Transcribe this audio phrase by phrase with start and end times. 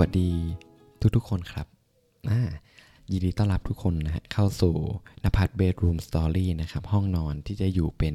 [0.00, 0.30] วัสดี
[1.16, 1.66] ทุกๆคนครับ
[3.10, 4.74] ยินดีต้อนรับทุกคนนะฮะเข้าสู่
[5.24, 8.14] นภัทรเบดรูมสตอรี่นะครับ ห้องนอนที่จะอยู่เป็น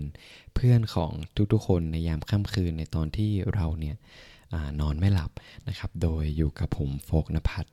[0.55, 1.11] เพื่อนของ
[1.53, 3.95] ทุกๆคนในยามค่ำคืนในตอนที่เราเนี่ย
[4.53, 5.31] อนอนไม่หลับ
[5.67, 7.69] นะครับ โดยอยู่กับผมโฟกนภัทร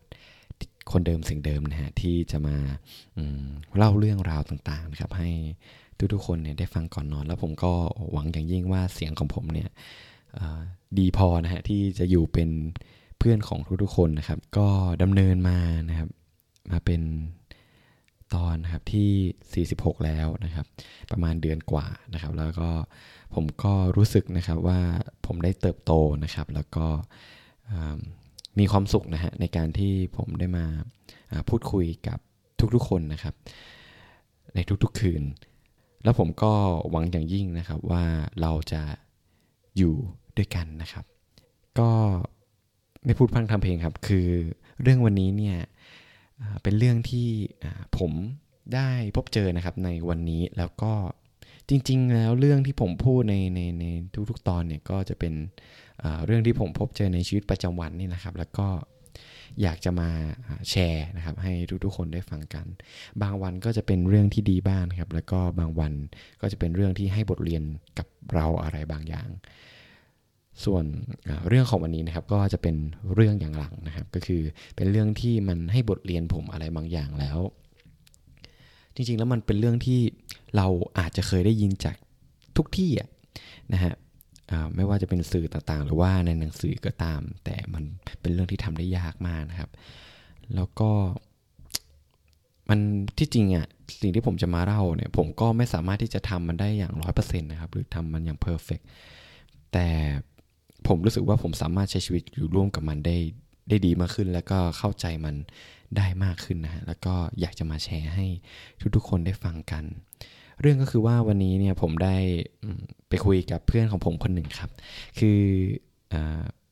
[0.90, 2.56] คนเดิมสิ่งเดิมนะฮะที่จะมา
[3.76, 5.30] เล่าเรื่องราวต่างๆนะครับ ให้
[6.12, 7.72] ทุกๆคนเนี่ยได้ฟังก่อนนอน แล้วผมก็
[8.12, 9.68] หวังอย่างยิ่งว่าเสียงของผมเนี่ย
[10.98, 12.50] ดีพอนะฮะที่จะอยู่เป็น
[13.24, 14.68] เพื่อนของทุกๆคนนะครับ ก็
[15.02, 15.58] ดำเนินมา
[15.88, 16.08] นะครับ
[16.70, 17.02] มาเป็น
[18.34, 20.66] ตอนนะครับที่ 46 แล้วนะครับ
[21.10, 22.70] ประมาณเดือนกว่านะครับ แล้วก็
[23.34, 24.80] ผมก็รู้สึกนะครับว่า
[25.26, 25.92] ผมได้เติบโต
[26.24, 26.86] นะครับ แล้วก็
[28.58, 30.66] มีความสุขนะฮะในการที่ผมได้มา
[31.48, 32.18] พูดคุยกับ
[32.74, 33.34] ทุกๆคนนะครับ
[34.54, 35.22] ในทุกๆคืน
[36.04, 36.52] แล้วผมก็
[36.90, 38.04] หวังอย่างยิ่งนะครับว่า
[38.40, 38.82] เราจะ
[39.76, 39.94] อยู่
[40.36, 41.04] ด้วยกันนะครับ
[41.78, 41.90] ก็
[43.04, 44.28] ไม่พูดพังทำเพลงครับ คือ
[44.82, 45.58] เรื่องวันนี้เนี่ย
[46.62, 47.28] เป็นเรื่องที่
[47.98, 48.12] ผม
[48.74, 50.92] ได้พบเจอนะครับในวันนี้แล้วก็
[51.68, 53.84] จริง ๆ แล้วเรื่องที่ผมพูดในในใน
[54.30, 55.34] ทุกๆตอนเนี่ยก็จะเป็น
[56.26, 58.68] เรื่องที่ผมพบเจอในชีวิตประจำวันนี่นะครับ แล้วก็
[59.62, 60.10] อยากจะมา
[60.70, 61.52] แชร์นะครับ ให้
[61.84, 62.66] ทุกๆคนได้ฟังกัน
[63.22, 65.92] บางวันก็จะเป็นเรื่องที่ดีบ้างครับ แล้วก็บางวัน
[66.40, 67.62] ก็จะเป็นเรื่องที่ให้บทเรียน
[67.98, 69.28] กับเราอะไรบางอย่าง
[70.64, 70.84] ส่วน
[71.48, 72.76] เรื่องของวันนี้นะครับก็จะเป็น
[73.14, 74.42] เรื่องอย่างหลังนะครับ ก็คือ
[74.76, 77.38] เป็นเรื่องที่มันให้บทเรียนผมอะไรบางอย่างแล้ว
[78.94, 80.00] จริงๆแล้วมันเป็นเรื่องที่
[80.56, 80.66] เรา
[80.98, 81.96] อาจจะเคยได้ยินจาก
[82.56, 82.90] ทุกที่
[83.72, 83.94] นะฮะ
[84.74, 87.84] ไม่ว่าจะเป็นสื่อต่างๆ หรือว่าในหนังสือก็ตาม แต่มัน
[88.20, 89.70] เป็นเรื่องที่ทำได้ยากมากนะครับ
[90.54, 90.90] แล้วก็
[92.68, 92.80] มัน
[93.18, 93.66] ที่จริงอะ
[94.00, 98.80] สิ่งที่ผมจะมาเล่าเนี่ย ผมก็ไม่สามารถที่จะทำมันได้อย่างร้อยเปอร์เซ็นต์นะครับ หรือทำมันอย่างเพอร์เฟก
[99.72, 99.88] แต่
[100.88, 103.16] ผมรู้สึกว่าผมสามารถใช้ชีวิตอยู่ร่วมกับมันได้
[103.68, 105.34] ได้ดีมากขึ้น แล้วก็เข้าใจมัน
[105.96, 108.26] ได้มากขึ้นนะฮะแล้วก็อยากจะมาแชร์ให้
[108.94, 109.84] ทุกๆคนได้ฟังกัน
[110.60, 112.16] เรื่องก็คือว่าวันนี้เนี่ยผมได้
[113.08, 114.70] ไปคุยกับเพื่อนของผมคนหนึ่งครับ
[115.18, 115.40] คือ
[116.12, 116.14] อ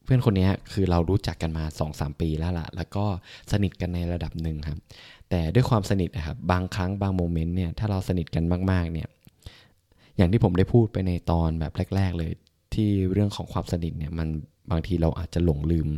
[0.04, 3.04] เพื่อนคนนี้คือเรารู้จักกันมา2อสปีแล้วล่ะ แล้วก็
[3.53, 4.78] สนิทกันในระดับหนึ่งครับ
[5.31, 9.09] แต่ด้วยความสนิทนะครับบางครั้งบางโมเมนต์เนี่ยถ้าเราสนิทกันมากๆเนี่ย
[10.16, 12.32] อย่างที่ผมได้พูดไปในตอนแบบแรก ๆ เลย
[12.75, 14.28] ที่เรื่องของความสนิทเนี่ยมัน
[14.70, 15.88] บางทีเราอาจจะหลงลืม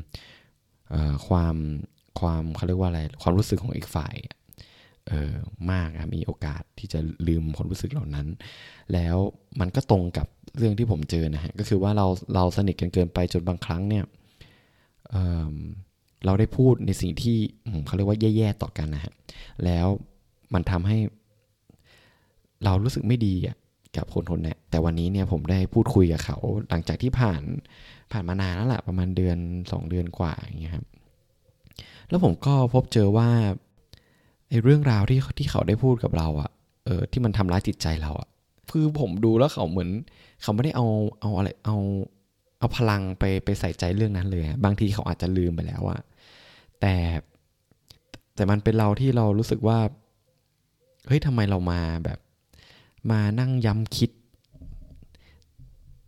[1.26, 1.56] ความ
[2.20, 4.14] ความเขาเรียกว่าอะไรความรู้สึกของอีกฝ่าย
[5.10, 5.34] ออ
[5.70, 8.26] มากมีโอกาสที่จะลืมความรู้สึกเหล่านั้น
[8.92, 9.16] แล้ว
[9.60, 10.26] มันก็ตรงกับ
[10.58, 14.04] เรื่องที่ผมเจอนะฮะก็คือว่าเราเราสนิทกันเกินไปจนบางครั้งเนี่ย
[15.10, 17.36] เเราได้พูดในสิ่งที่
[17.86, 19.12] เขาเรียกว่าแย่ๆต่อกันนะฮะ
[19.64, 19.86] แล้ว
[20.54, 20.98] มันทำให้
[22.64, 23.56] เรารู้สึกไม่ดีอะ
[23.96, 26.36] กับคนคนนี้แต่วันนี้เนี่ยผมได้พูดคุยกับเขา
[26.68, 27.42] หลังจากที่ผ่าน
[28.12, 29.38] ผ่านมานานแล้วแหละประมาณเดือน
[29.72, 30.86] สองเดือนกว่าอย่างเงี้ยครับ
[32.08, 33.28] แล้วผมก็พบเจอว่า
[34.48, 36.50] ไอ้เรื่องราวที่ที่เขาได้พูดกับเราอะ
[36.86, 38.28] เออที่มันทำร้ายจิตใจเราอะ
[38.70, 39.90] คือผมดูแล้วเขาเหมือน
[40.42, 40.86] เขาไม่ได้เอา
[41.20, 41.76] เอาอะไรเอา
[42.58, 46.00] เอาพลังไปไปใส่ใจเรื่องนั้นเลยบางทีเขาอาจจะลืมไปแล้วอะ
[46.80, 46.94] แต่
[48.34, 49.78] แต่มันเป็นเราที่เรารู้สึกว่า
[51.06, 52.18] เฮ้ยทำไมเรามาแบบ
[53.10, 54.10] มานั่งย้ำคิด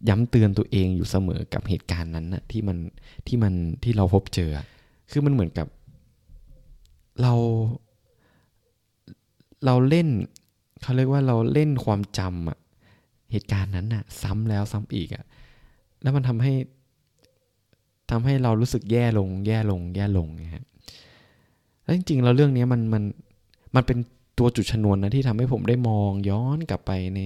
[0.08, 2.78] ย้ำเตือนตัวเองอยู่เสมอกับเหตุการณ์นั้นนะที่มัน
[3.26, 4.50] ที่มันที่เราพบเจอ
[5.10, 5.66] คือมันเหมือนกับ
[7.22, 7.32] เรา
[9.64, 10.08] เราเล่น
[10.82, 12.58] เขาเรียกว่าเราเล่นความจำอะ
[13.32, 15.24] เหตุการณ์นั้นอะซ้ำแล้วซ้ำอีกอะ
[16.02, 16.52] แล้วมันทำให้
[18.10, 20.64] ทำให้เรารู้สึกแย่ลง แย่ลง แย่ลงนะฮะ
[21.82, 23.02] แล้วจริงๆเราเรื่องนี้มันมัน
[23.74, 23.98] มันเป็น
[24.38, 27.20] ตัวจุดชนวนนะที่ทำให้ผมได้มองย้อนกลับไปใน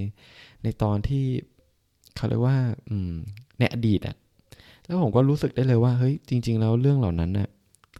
[0.62, 1.24] ในตอนที่
[2.16, 2.58] เขาเรียกว่า
[2.88, 3.12] อืม
[3.58, 4.16] ในอดีตอะ
[4.84, 7.48] แล้วผมก็รู้สึกได้เลยว่าเฮ้ยจริง ๆ แล้วเรื่องเหล่านั้นน่ะ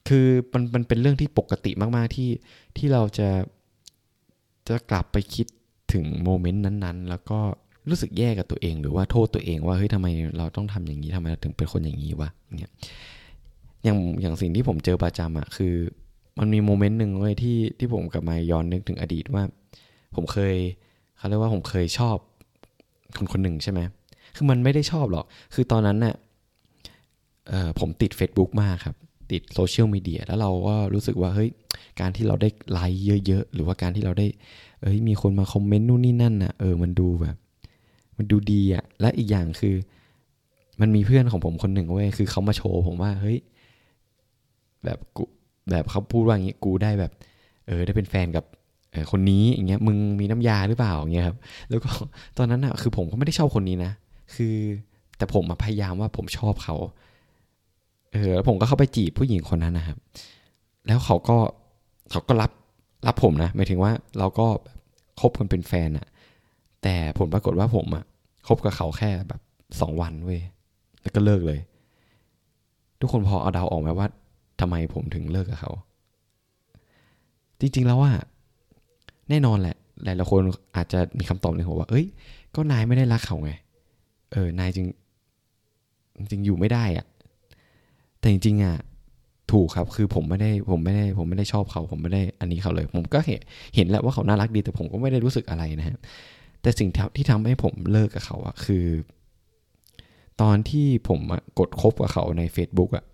[0.08, 2.30] คือมันมันเป็นเรื่องที่ปกติมาก ๆ ที่
[2.76, 3.28] ที่เราจะ
[4.68, 5.46] จะกลับไปคิด
[5.92, 7.38] ถึงโมเมนต์นั้น ๆ แล้วก็
[7.88, 10.06] รู้สึกแย่กับตัวเอง หรือว่าโทษตัวเองว่าเฮ้ยทำไม
[10.38, 12.28] เราต้องทำอย่างนี้ทำไมเราถึงเป็นคนอย่างนี้วะ
[12.60, 12.72] เนี่ย
[13.84, 15.74] อย่างอย่างสิ่งที่ผมเจอประจำอะคือ
[16.38, 19.42] มันมีโมเมนต์หนึ่งเลยที่ที่ผมกลับมาย้อนนึกถึงอดีตว่า
[20.14, 20.54] ผมเคย
[21.16, 22.16] เขาเรียกว่าผมเคยชอบ
[23.16, 23.80] คนคนหนึ่งใช่ไหม
[24.36, 25.24] คือมันไม่ได้ชอบหรอก
[25.54, 26.14] คือตอนนั้นน่ะ
[27.78, 28.96] ผมติด Facebook มากครับ
[29.32, 31.50] ติดโซเชียลมีเดียแล้วเราก็รู้สึกว่าเฮ้ย
[32.00, 34.26] การที่เราได้ไลค์เยอะ ๆ หรือว่าการที่เราได้
[34.82, 37.36] เอ้ยมีคนมาคอมเมนต์นู่นนี่นั่นน่ะเออมันดูแบบ
[38.16, 39.74] มันดูดีอะและอีกอย่างคือ
[40.80, 43.38] มันมีเพื่อนของผมคนหนึ่งเว้ยคือเขามาโชว์ผมว่าเฮ้ย
[44.84, 45.22] แบบกู
[45.70, 47.12] แบบเขาพูดว่าอย่างงี้กูได้แบบ
[47.66, 48.44] เออได้เป็นแฟนกับ
[49.10, 51.36] คนนี้อย่างเงี้ยมึงมีน้ำยาหรือเปล่าอย่างเงี้ยครับ
[51.68, 51.90] แล้วก็
[52.38, 53.92] ตอนนั้นอะคือผมก็ไม่ได้ชอบคนนี้นะ
[54.34, 54.54] คือ
[55.18, 56.74] แต่ผมมาพยายามว่าผมชอบเขา
[58.12, 59.96] เออแล้วผมก็เข้าไปจีบผู้หญิงคนนั้นนะครับ
[60.86, 61.36] แล้วเขาก็
[62.10, 62.50] เขาก็รับ
[63.06, 64.46] รับผมนะหมายถึงว่าเราก็
[65.20, 66.06] คบกันเป็นแฟนอะ
[66.82, 68.04] แต่ผลปรากฏว่าผมอะ
[68.48, 69.40] คบกับเขาแค่แบบ
[69.80, 70.40] สองวันเว้ย
[71.02, 71.60] แล้วก็เลิกเลย
[73.00, 74.08] ทุกคนพอเอาเดาออกไหมว่า
[74.60, 75.72] ทำไมผมถึงเลิกกับเขา
[77.60, 78.12] จริงๆแล้วว่า
[79.30, 80.40] แน่นอนแหละ หลายๆคน
[80.76, 82.06] อาจจะมีคำตอบในหัวว่า เอ้ย
[82.54, 83.52] ก็นายไม่ได้รักเขาไง
[84.32, 84.86] เออ นายจึง
[86.30, 87.06] จริงอยู่ไม่ได้อะ
[88.18, 88.76] แต่จริงๆอะ
[89.52, 93.40] ถูกครับ คือผมไม่ได้ผมไม่ได้ผมไม่ได้ชอบเขา ผมไม่ได้อันนี้เขาเลย ผมก็เห็น
[93.74, 95.98] เห็นแล้วว่าเขาน่ารักดี แต่ผมก็ไม่ได้รู้สึกอะไรนะฮะ
[96.62, 98.86] แต่สิ่งที่ทำให้ผมเลิกกับเขาอะคือ
[100.40, 101.20] ตอนที่ผม
[101.58, 103.04] กดคบกับเขาใน Facebook อะ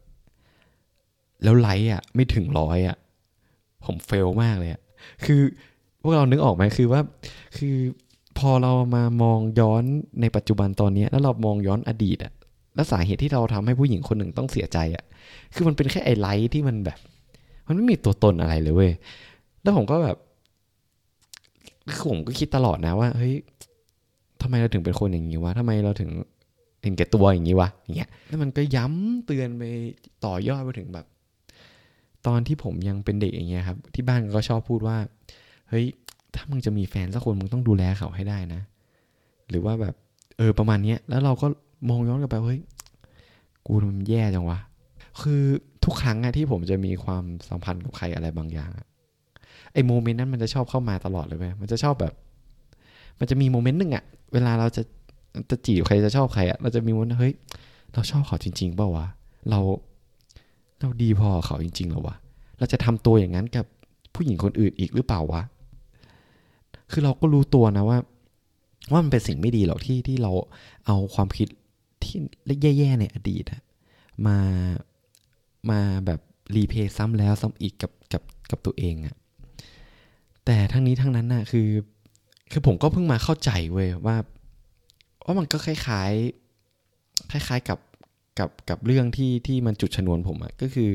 [1.44, 2.96] แล้วไลค์อะไม่ถึงร้อยอะ
[3.84, 4.80] ผมเฟลมากเลยอะ
[5.24, 5.40] คือ
[6.02, 7.00] พวกเรานึกออกไหมคือว่า
[7.56, 7.76] คือ
[8.38, 9.82] พอเรามามองย้อน
[10.20, 12.32] ในปัจจุบันตอนนี้แล้วเรามองย้อนอดีตอะ
[12.74, 15.04] แล้วสาเหตุที่เราทำให้ผู้หญิงคนหนึ่งต้องเสียใจอะ
[15.54, 16.98] คือมันเป็นแค่ไอไลท์ที่มันแบบ
[17.66, 18.92] มันไม่มีตัวตนอะไรเลยเว้ย
[19.62, 20.16] แล้วผมก็แบบ
[22.10, 23.34] ผมก็คิดตลอดนะว่า เฮ้ย
[24.42, 26.10] ทำไมเราถึงเป็นคนอย่างนี้วะทำไมเราถึง
[26.82, 29.62] เห็นแก่ตัวอย่างนี้วะอย่างเงี้ย แล้วมันก็ย้ำเตือนไป
[30.24, 31.06] ต่อยอดไปถึงแบบ
[32.26, 34.96] ตอนที่ผมยังเป็นเด็กอย่างเงี้ยครับ ที่บ้านก็ชอบพูดว่า
[35.68, 35.86] เฮ้ย
[36.34, 38.60] ถ้ามึงจะมีแฟนสักคนมึงต้องดูแลเขาให้ได้นะ
[39.50, 39.94] หรือว่าแบบ
[40.38, 41.46] เออประมาณเนี้ยแล้วเราก็
[41.88, 42.60] มองย้อนกลับไปเฮ้ย
[43.66, 44.58] กูมันแย่จังวะ
[45.22, 45.42] คือ
[45.84, 48.86] ทุกครั้งอะที่ผมจะมีความสัมพันธ์กับใครอะไรบางอย่างอะ
[49.72, 52.12] ไอ้โมเมนต์นั้นมันจะชอบเข้ามาตลอดเลยไหมมันจะชอบแบบ
[53.18, 54.82] มันจะมีโมเมนต์หนึ่งอะเวลาเราจะ
[55.50, 57.34] จะจีบใครจะชอบใครอะเราจะมีวันเฮ้ย
[57.92, 59.06] เราชอบเขาจริงๆเปล่าวะ
[59.50, 59.60] เรา
[60.80, 62.16] เราดีพอเขาจริงๆหรอวะ
[62.58, 63.66] เราจะทำตัวอย่างนั้นกับ
[64.14, 65.42] ผู้หญิงคนอื่นอีกหรือเปล่าวะ
[66.90, 67.98] คือเราก็รู้ตัวนะว่า
[68.92, 70.32] ว่ามันเป็นสิ่งไม่ดีหรอกที่ที่เรา
[70.86, 71.48] เอาความคิด
[72.02, 72.16] ที่
[72.78, 73.44] แย่ๆในอดีต
[74.26, 74.38] มา
[75.70, 76.20] มาแบบ
[76.54, 79.16] รีเพย์ซ้ำแล้วซ้ำอีกกับกับกับตัวเองอะ
[80.44, 81.68] แต่ทั้งนี้ทั้งนั้นน่ะคือ
[82.52, 84.16] คือผมก็เพิ่งมาเข้าใจเว้ยว่า
[85.24, 87.78] ว่ามันก็คล้ายๆ คล้าย ๆ กับ
[88.38, 90.90] กับกับเรื่องที่ที่มันจุดชนวนผมอะก็คือ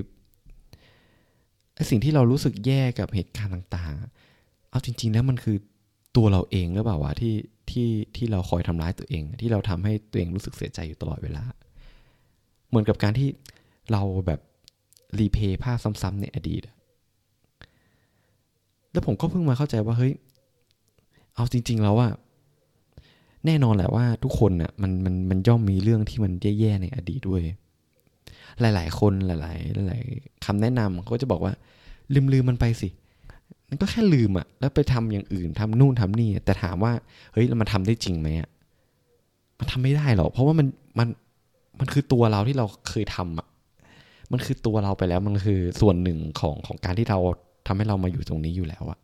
[1.89, 5.57] สิ่งที่เรารู้สึกแย่กับเหตุการณ์ต่างๆ เอาจริง ๆ แล้วมันคือ
[6.15, 7.35] ตัวเราเองหรือเปล่าวะที่
[7.71, 11.43] ที่ที่เราคอยทำร้ายตัวเอง ที่เราทำให้ตัวเองรู้สึกเสียใจอยู่ตลอดเวลา
[12.69, 13.29] เหมือนกับการที่
[13.91, 14.39] เราแบบ
[15.19, 16.61] รีเพย์ภาพซ้ำๆในอดีต
[18.91, 20.13] แล้วผมก็เพิ่งมาเข้าใจว่าเฮ้ย
[21.35, 22.11] เอาจริง ๆ แล้วอะ
[23.45, 27.41] แน่นอนแหละว่าทุกคนน่ะมันมันมันย่อมมีเรื่องที่มันแย่ๆในอดีตด้วย
[28.61, 31.53] หลาย ๆ คนหลายๆหลายๆคำแนะนำเขาจะบอกว่า
[32.13, 32.89] ลืมลืมมันไปสิ
[33.69, 36.93] มันก็แค่ลืมอะแล้วไปทำอย่างอื่นทำนู่นทำนี่ แต่ถามว่า
[37.33, 38.49] เฮ้ยแล้วมันทำได้จริงไหมอะ
[39.59, 40.67] มันทำไม่ได้หรอกเพราะว่ามัน
[40.99, 41.07] มัน
[41.79, 43.47] มันคือตัวเราที่เราเคยทำอะ
[44.31, 47.19] มันคือตัวเราไปแล้วมันคือส่วนหนึ่งของของการที่เรา
[47.67, 48.99] ทำให้เรามาอยู่ตรงนี้อยู่แล้วอะ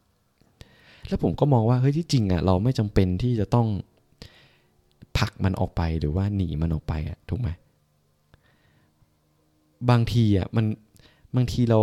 [1.08, 3.68] แล้วผมก็มองว่าเฮ้ยที่จริงอะเราไม่จำเป็นที่จะต้อง
[5.18, 7.50] ผลักมันออกไปหรือว่าหนีมันออกไปอะถูกไหม
[9.90, 10.66] บางทีอะมัน
[11.36, 11.80] บางทีเรา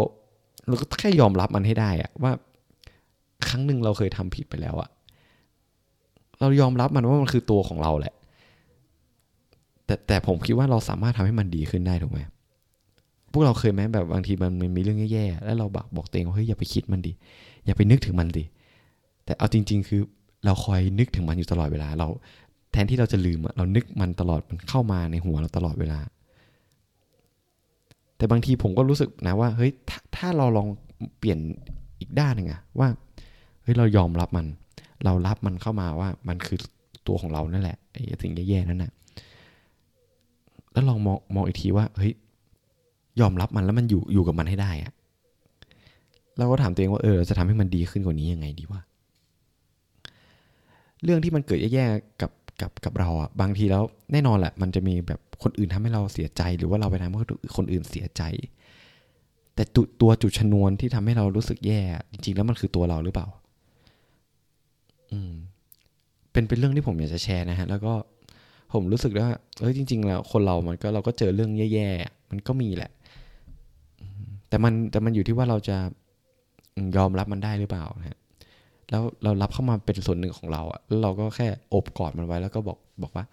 [0.67, 2.33] เราก็แค่ยอมรับมันให้ได้อะว่า
[3.49, 4.89] ครั้งหนึ่งเราเคยทำผิดไปแล้วอะ
[6.41, 8.15] เรายอมรับมันว่ามันคือตัวของเราแหละ
[9.87, 12.21] แต่แต่ผมคิดว่าเราสามารถทำให้มันดีขึ้นได้ถูกไหม
[13.33, 17.13] พวกเราเคยไหมแบบบางทีมันมีเรื่องแย่ๆแล้วเราบอกบอกตัวเองว่าเฮ้ยอย่าไปคิดมันดิ
[17.67, 18.45] อย่าไปนึกถึงมันดิ
[19.25, 20.01] แต่เอาจริง ๆ คือ
[20.45, 22.09] เราคอยนึกถึงมันอยู่ตลอดเวลา เรา
[22.73, 26.01] แทนที่เราจะลืมเรานึกมันตลอดมันเข้ามาในหัวเราตลอดเวลา
[28.17, 30.69] แต่บางทีผมก็รู้สึกนะว่าเฮ้ยถถ้าเราลอง
[31.19, 31.39] เปลี่ยน
[32.01, 32.89] อีกด้านหนึ่งอะว่า
[33.63, 34.47] เฮ้ยเรายอมรับมัน
[35.05, 36.59] เรารับมันเข้ามาว่ามันคือ
[37.07, 38.93] ตัวของเรานั่นแหละไอ้สิ่งแย่ๆนั่นนะ
[40.73, 42.13] แล้วลองมองมองอีกทีว่าเฮ้ย
[43.21, 44.93] ยอมรับมันแล้วมันอยู่อยู่กับมันให้ได้อะ
[46.39, 48.81] เราก็ถามตัวเองว่าเออจะทำให้มันดีขึ้นกว่านี้ยังไงดีวะ
[51.03, 52.31] เรื่องที่มันเกิดแย่ๆกับ
[52.63, 57.19] กับกับเราอะบางทีแล้วแน่นอนแหละ มันจะมีแบบคนอื่นทำให้เราเสียใจ หรือว่าเราไปทำให้
[57.57, 58.23] คนอื่นเสียใจ
[59.55, 59.65] แต่
[60.01, 61.81] ตัวจุดชนวนที่ทำให้เรารู้สึกแย่
[62.13, 63.27] จริงๆ แล้วมันคือตัวเราหรือเปล่า
[65.13, 65.33] อืม
[66.33, 67.93] เป็นเป็นเรื่องที่ผมอยากจะแชร์นะฮะ แล้วก็
[68.73, 69.29] ผมรู้สึกว่า
[69.61, 72.91] เฮ้ยจริง ๆ แล้ว คนเรามันก็เราก็เจอเรื่องแย่ๆมันก็มีแหละ
[74.49, 75.77] แต่มันแต่มันอยู่ที่ว่าเราจะ
[76.97, 78.19] ยอมรับมันได้หรือเปล่านะ
[78.93, 83.25] แล้วเรารับเข้ามาเป็นส่วนหนึ่งของเราอะแล้วเราก็แค่อบกอดมันไว้แล้วก็บอกบอกว่า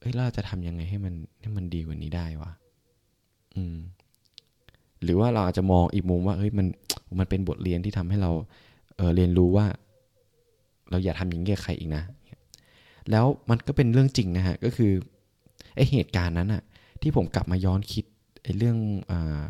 [0.00, 2.50] เฮ้ยเราจะทำยังไงให้มันให้มันดีกว่านี้ได้วะ
[3.56, 3.76] อืม
[5.02, 6.66] หรือว่าเราอาจจะมองอีกมุมว่าเฮ้ยมัน
[7.18, 8.30] มันเป็นบทเรียนที่ทำให้เรา
[8.96, 9.66] เออเรียนรู้ว่า
[10.90, 12.02] เราอย่าทำอย่างนี้กับใครอีกนะ
[13.10, 14.92] แล้วมันก็เป็นเรื่องจริงนะฮะ ก็คือ
[15.74, 16.62] ไอเหตุการณ์นั้นอะ
[17.02, 18.04] ที่ผมกลับมาย้อนคิด
[18.42, 18.76] ไอเรื่อง
[19.10, 19.42] อ่า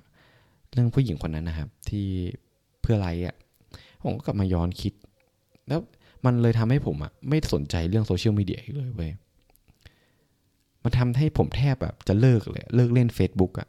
[0.72, 2.06] เรื่องผู้หญิงคนนั้นนะครับ ที่
[2.80, 3.34] เพื่ออะไรอะ
[4.02, 4.92] ผมก็กลับมาย้อนคิด
[5.68, 5.80] แล้ว
[6.24, 9.12] มันเลยทำให้ผมอะ่ะไม่สนใจเรื่องโซเชียลมีเดียอีกเลยเว้ย
[10.82, 13.68] มันทำให้ผมแทบแบบจะเลิกเลยเลิกเล่น Facebook อะ่ะ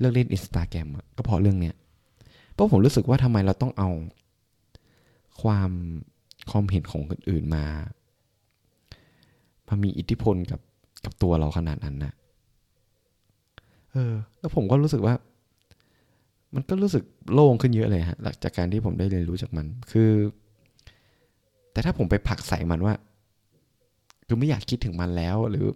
[0.00, 1.74] เลิกเล่นอินสตาแกรมอะก็เพราะเรื่องเนี้ย
[2.52, 3.88] เพราะผมรู้สึกว่าทำไมเราต้องเอา
[5.42, 5.70] ความ
[6.50, 7.64] ความเห็นของคนอื่นมา
[9.68, 10.60] มามีอิทธิพลกับ
[11.04, 12.12] กับตัวเราขนาดนั้นนะ
[13.92, 15.14] เออ แล้วผมก็รู้สึกว่า
[16.54, 20.10] มันก็รู้สึกโล่งขึ้นเยอะเลยฮะหลังจากการที่ผมได้เรียนรู้จากมัน คือ
[21.72, 22.94] แต่ถ้าผมไปผักใส่มันว่า
[24.26, 25.66] คือไม่อยากคิดถึงมันแล้ว หรือ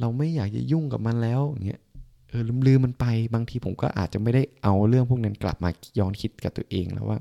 [0.00, 1.80] เราไม่อยากจะยุ่งกับมันแล้วอย่างเงี้ย
[2.28, 7.18] เออลืมลืมมันไปบางทีผมก็อาจจะไม่ได้เอาเรื่องพวกนั้นกลับมาย้อนคิดกับตัวเองแล้วว่า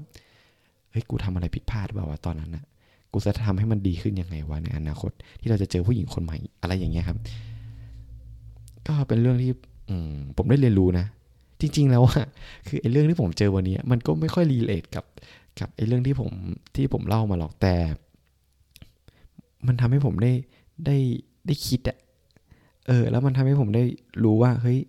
[0.92, 2.64] เฮ้ยกูทำอะไรผิดพลาดเปล่าวะตอนนั้นนะ
[3.12, 7.18] กูจะทำให้มันดีขึ้นยังไงวะในอนาคต ที่เราจะเจอผู้หญิงคนใหม่อะไรอย่างเงี้ยครับ
[8.88, 9.52] ก็เป็นเรื่องที่
[9.90, 9.96] อื
[10.38, 11.06] ผมได้เรียนรู้นะ
[11.62, 12.26] จริง ๆ แล้วอะ
[12.68, 15.06] คือไอ้เรื่องที่ผมเจอวันนี้มันก็ไม่ค่อยรีเลทกับ
[15.60, 16.32] กับไอ้เรื่องที่ผม
[16.76, 17.76] ที่ผมเล่ามาหรอกแต่
[19.68, 20.34] มันทำให้ผมได้
[20.86, 20.98] ได้
[21.48, 21.98] ได้คิดอะ
[22.88, 23.84] เออ แล้วมันทำให้ผมได้
[24.24, 24.80] รู้ว่าเฮ้ย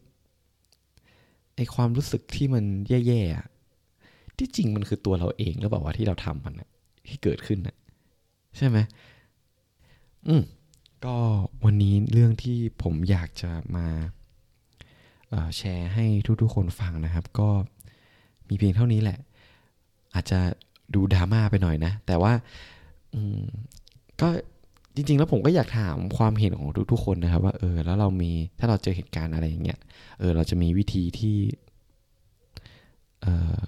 [1.56, 3.46] ไอความรู้สึกที่มันแย่ๆอะ
[4.38, 6.68] ที่จริงมันคือตัวเราเองหรือเปล่าว่าที่เราทำมันอะ
[7.08, 7.76] ที่เกิดขึ้นอะ
[8.56, 8.78] ใช่ไหม
[10.28, 10.42] อืม
[11.04, 11.16] ก็
[11.64, 13.87] วันนี้เรื่องที่ผมอยากจะมา
[15.56, 16.06] แชร์ให้
[16.42, 17.49] ทุกๆคนฟังนะครับ ก็
[18.49, 19.18] มีเพียงเท่านี้แหละ
[20.14, 20.40] อาจจะ
[20.95, 22.33] ดูดราม่าไปหน่อยนะ แต่ว่า
[24.21, 24.28] ก็
[24.95, 29.78] จริงๆ แล้วผมก็อยากถามความเห็นของทุกๆคนนะครับ ว่าเออแล้วเรามีถ้าเราเจอเหตุการณ์อะไรอย่างเงี้ย
[30.18, 31.37] เออเราจะมีวิธีที่
[33.23, 33.26] เอ
[33.59, 33.61] อ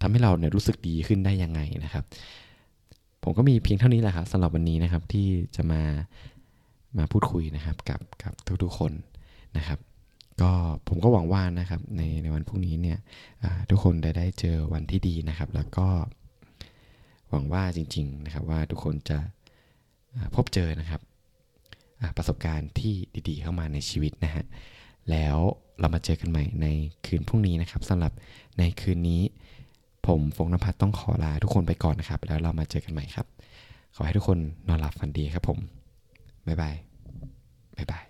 [0.00, 2.04] ทำให้เราเนี่ยรู้สึกดีขึ้นได้ยังไงนะครับ
[3.22, 5.82] ผมก็มีเพียงเท่านี้แหละครับสำหรับวันนี้นะครับที่จะมา
[6.98, 8.32] มาพูดคุยนะครับกับกับ
[8.62, 8.92] ทุกๆคน
[9.56, 9.78] นะครับ
[10.40, 10.50] ก็
[10.88, 12.98] ผมก็หวังว่านะครับในในวันพรุ่งนี้เนี่ย
[13.70, 15.86] ทุกคนได้ได้เจอวันที่ดีนะครับ แล้วก็
[17.30, 19.18] หวังว่าจริงๆนะครับว่าทุกคนจะ
[20.34, 21.00] พบเจอนะครับ
[22.16, 22.94] ประสบการณ์ที่
[23.28, 24.44] ดีๆเข้ามาในชีวิตนะฮะ
[25.10, 25.36] แล้ว
[25.80, 26.66] เรามาเจอกันใหม่ใน
[27.06, 28.12] คืนพรุ่งนี้นะครับสำหรับ
[28.58, 29.22] ในคืนนี้
[30.06, 33.26] ผมฟงนภัทรต้องขอลาทุกคนไปก่อนนะครับ แล้วเรามาเจอกันใหม่ครับ
[33.96, 35.58] ขอให้ทุกคนนอนหลับฝันดีครับผม
[36.46, 36.74] บ๊ายบาย
[37.76, 38.09] บ๊ายบาย